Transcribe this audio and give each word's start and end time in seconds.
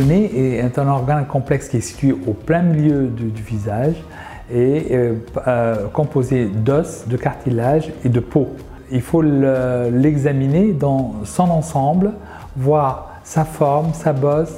nez 0.00 0.56
est 0.58 0.78
un 0.78 0.88
organe 0.88 1.26
complexe 1.26 1.68
qui 1.68 1.78
est 1.78 1.82
situé 1.82 2.12
au 2.12 2.32
plein 2.32 2.62
milieu 2.62 3.06
du, 3.06 3.42
visage 3.42 3.96
et 4.52 4.88
euh, 4.90 5.14
euh, 5.46 5.88
composé 5.92 6.46
d'os, 6.46 7.06
de 7.06 7.16
cartilage 7.16 7.92
et 8.04 8.08
de 8.08 8.20
peau. 8.20 8.48
Il 8.90 9.00
faut 9.00 9.22
l'examiner 9.22 10.72
dans 10.72 11.24
son 11.24 11.44
ensemble, 11.44 12.12
voir 12.56 13.20
sa 13.24 13.44
forme, 13.44 13.94
sa 13.94 14.12
bosse, 14.12 14.54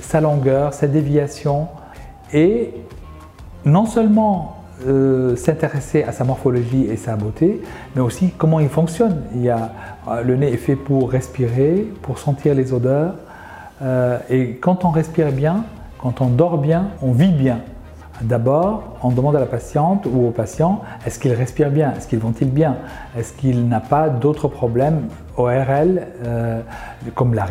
sa 0.00 0.20
longueur, 0.20 0.74
sa 0.74 0.88
déviation 0.88 1.68
et 2.32 2.74
non 3.64 3.86
seulement 3.86 4.56
euh, 4.86 5.36
s'intéresser 5.36 6.02
à 6.02 6.12
sa 6.12 6.24
morphologie 6.24 6.86
et 6.90 6.96
sa 6.96 7.14
beauté, 7.14 7.60
mais 7.94 8.00
aussi 8.00 8.32
comment 8.36 8.60
il 8.60 8.68
fonctionne. 8.68 9.22
Le 10.24 10.36
nez 10.36 10.52
est 10.52 10.56
fait 10.56 10.76
pour 10.76 11.10
respirer, 11.10 11.86
pour 12.02 12.18
sentir 12.18 12.54
les 12.54 12.72
odeurs, 12.72 13.14
euh, 13.82 14.18
et 14.28 14.56
quand 14.56 14.84
on 14.84 14.90
respire 14.90 15.32
bien, 15.32 15.64
quand 15.98 16.20
on 16.20 16.28
dort 16.28 16.58
bien, 16.58 16.88
on 17.02 17.12
vit 17.12 17.32
bien. 17.32 17.60
D'abord, 18.22 18.96
on 19.02 19.10
demande 19.10 19.36
à 19.36 19.40
la 19.40 19.46
patiente 19.46 20.06
ou 20.06 20.26
au 20.26 20.30
patient 20.30 20.82
est-ce 21.06 21.18
qu'il 21.18 21.32
respire 21.32 21.70
bien? 21.70 21.94
Est-ce 21.96 22.06
qu'il 22.06 22.18
ventile 22.18 22.50
bien? 22.50 22.76
Est-ce 23.16 23.32
qu'il 23.32 23.66
n'a 23.66 23.80
pas 23.80 24.10
d'autres 24.10 24.46
problèmes 24.46 25.08
ORL 25.38 26.06
comme 27.14 27.32
la 27.32 27.46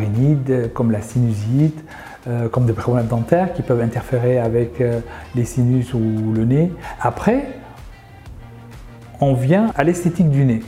comme 0.76 0.92
la 0.92 1.02
sinusite, 1.02 1.84
euh, 2.28 2.50
comme 2.50 2.66
des 2.66 2.74
problèmes 2.74 3.08
dentaires 3.08 3.54
qui 3.54 3.64
peuvent 3.64 3.82
interférer 3.82 4.38
avec 4.38 4.82
euh, 4.82 5.00
les 5.36 5.46
sinus 5.46 5.94
ou 5.96 6.34
le 6.36 6.46
nez? 6.46 6.72
Après, 7.02 7.48
on 9.22 9.34
vient 9.34 9.72
à 9.76 9.84
l'esthétique 9.84 10.30
du 10.30 10.46
nez 10.46 10.62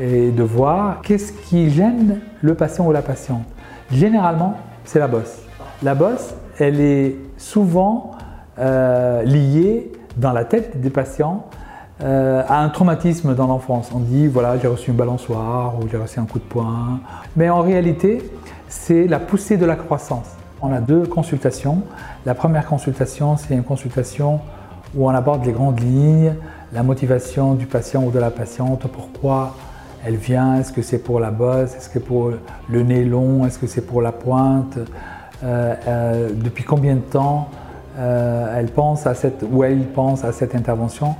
et 0.00 0.30
de 0.30 0.42
voir 0.42 1.02
qu'est-ce 1.02 1.32
qui 1.32 1.70
gêne 1.70 2.20
le 2.40 2.54
patient 2.54 2.86
ou 2.86 2.92
la 2.92 3.02
patiente. 3.02 3.42
Généralement, 3.90 4.56
c'est 4.90 4.98
la 4.98 5.06
bosse. 5.06 5.38
La 5.84 5.94
bosse, 5.94 6.34
elle 6.58 6.80
est 6.80 7.14
souvent 7.36 8.10
euh, 8.58 9.22
liée 9.22 9.92
dans 10.16 10.32
la 10.32 10.44
tête 10.44 10.80
des 10.80 10.90
patients 10.90 11.46
à 12.02 12.62
un 12.62 12.70
traumatisme 12.70 13.34
dans 13.34 13.46
l'enfance. 13.46 13.90
On 13.94 13.98
dit 13.98 14.26
voilà, 14.26 14.56
j'ai 14.56 14.66
reçu 14.66 14.90
une 14.90 14.96
balançoire 14.96 15.74
ou 15.78 15.86
j'ai 15.86 15.98
reçu 15.98 16.18
un 16.18 16.24
coup 16.24 16.38
de 16.38 16.44
poing. 16.44 16.98
Mais 17.36 17.50
en 17.50 17.60
réalité, 17.60 18.22
c'est 18.68 19.06
la 19.06 19.20
poussée 19.20 19.58
de 19.58 19.66
la 19.66 19.76
croissance. 19.76 20.26
On 20.62 20.72
a 20.72 20.80
deux 20.80 21.06
consultations. 21.06 21.82
La 22.24 22.34
première 22.34 22.66
consultation, 22.66 23.36
c'est 23.36 23.52
une 23.52 23.64
consultation 23.64 24.40
où 24.96 25.06
on 25.06 25.10
aborde 25.10 25.44
les 25.44 25.52
grandes 25.52 25.80
lignes, 25.80 26.34
la 26.72 26.82
motivation 26.82 27.52
du 27.52 27.66
patient 27.66 28.02
ou 28.02 28.10
de 28.10 28.18
la 28.18 28.30
patiente, 28.30 28.86
pourquoi 28.90 29.54
elle 30.04 30.16
vient, 30.16 30.56
est-ce 30.56 30.72
que 30.72 30.82
c'est 30.82 30.98
pour 30.98 31.20
la 31.20 31.30
bosse, 31.30 31.76
est-ce 31.76 31.88
que 31.88 31.94
c'est 31.94 32.00
pour 32.04 32.32
le 32.68 32.82
nez 32.82 33.04
long, 33.04 33.44
est-ce 33.46 33.58
que 33.58 33.66
c'est 33.66 33.86
pour 33.86 34.02
la 34.02 34.12
pointe, 34.12 34.78
euh, 35.42 35.74
euh, 35.88 36.30
depuis 36.34 36.64
combien 36.64 36.94
de 36.96 37.00
temps 37.00 37.48
euh, 37.98 38.58
elle 38.58 38.68
pense 38.68 39.06
à 39.06 39.14
cette, 39.14 39.42
ou 39.50 39.64
elle 39.64 39.84
pense 39.86 40.24
à 40.24 40.32
cette 40.32 40.54
intervention. 40.54 41.14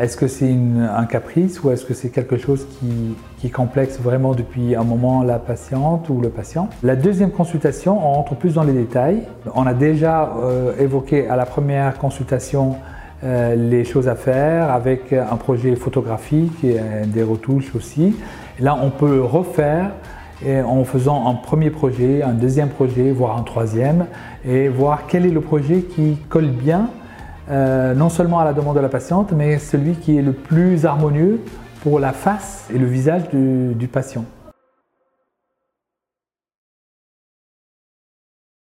Est-ce 0.00 0.16
que 0.16 0.28
c'est 0.28 0.54
un 0.54 1.04
caprice 1.04 1.60
ou 1.64 1.72
est-ce 1.72 1.84
que 1.84 1.94
c'est 1.94 2.10
quelque 2.10 2.36
chose 2.36 2.64
qui, 2.78 3.16
qui, 3.38 3.50
complexe 3.50 3.98
vraiment 3.98 4.32
depuis 4.32 4.76
un 4.76 4.84
moment 4.84 5.24
la 5.24 5.40
patiente 5.40 6.08
ou 6.10 6.20
le 6.20 6.28
patient? 6.28 6.68
La 6.84 6.94
deuxième 6.94 7.32
consultation, 7.32 7.98
on 7.98 8.12
rentre 8.12 8.36
plus 8.36 8.54
dans 8.54 8.62
les 8.62 8.72
détails. 8.72 9.24
On 9.52 9.66
a 9.66 9.74
déjà 9.74 10.32
évoqué 10.78 11.26
à 11.26 11.34
la 11.34 11.44
première 11.44 11.98
consultation 11.98 12.76
euh, 13.24 13.54
les 13.54 13.84
choses 13.84 14.08
à 14.08 14.14
faire 14.14 14.70
avec 14.70 15.12
un 15.12 15.36
projet 15.36 15.74
photographique 15.76 16.64
et 16.64 17.06
des 17.06 17.22
retouches 17.22 17.74
aussi. 17.74 18.16
là, 18.60 18.78
on 18.80 18.90
peut 18.90 19.20
refaire 19.20 19.92
en 20.46 20.84
faisant 20.84 21.26
un 21.26 21.34
premier 21.34 21.70
projet, 21.70 22.22
un 22.22 22.34
deuxième 22.34 22.68
projet, 22.68 23.10
voire 23.12 23.38
un 23.38 23.44
troisième, 23.44 24.06
et 24.46 24.68
voir 24.68 25.06
quel 25.08 25.24
est 25.24 25.30
le 25.30 25.40
projet 25.40 25.80
qui 25.80 26.18
colle 26.28 26.50
bien 26.50 26.90
euh, 27.50 27.94
non 27.94 28.08
seulement 28.08 28.38
à 28.40 28.44
la 28.44 28.52
demande 28.54 28.76
de 28.76 28.80
la 28.80 28.88
patiente, 28.88 29.32
mais 29.32 29.58
celui 29.58 29.94
qui 29.94 30.16
est 30.16 30.22
le 30.22 30.32
plus 30.32 30.86
harmonieux 30.86 31.40
pour 31.82 32.00
la 32.00 32.12
face 32.12 32.68
et 32.74 32.78
le 32.78 32.86
visage 32.86 33.22
du 33.30 33.88
patient. 33.88 34.24